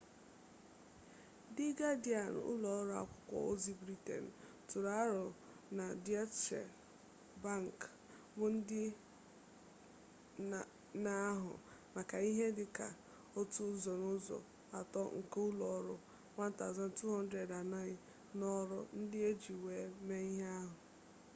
di 1.55 1.65
gadịan 1.79 2.29
ụlọ 2.51 2.69
ọrụ 2.81 2.93
akwụkwọ 3.01 3.37
ozi 3.51 3.71
briten 3.81 4.23
tụrụ 4.67 4.91
aro 5.03 5.25
na 5.77 5.85
deutsche 6.05 6.59
bank 7.43 7.75
bụ 8.35 8.45
ndị 8.55 8.83
na-ahụ 11.05 11.53
maka 11.95 12.17
ihe 12.29 12.47
dị 12.57 12.65
ka 12.77 12.87
otu 13.39 13.61
ụzọ 13.73 13.93
n'ụzọ 14.01 14.37
atọ 14.79 15.01
nke 15.19 15.39
ụlọ 15.49 15.65
ọrụ 15.77 15.95
1200 16.37 17.59
anọghị 17.61 17.93
n'ọrụ 18.37 18.79
ndị 18.99 19.17
e 19.29 19.31
ji 19.41 19.53
wee 19.63 19.85
mee 20.07 20.25
ihe 20.31 20.47
a 20.61 20.61